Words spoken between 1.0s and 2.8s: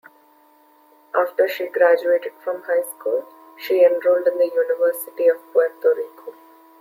After she graduated from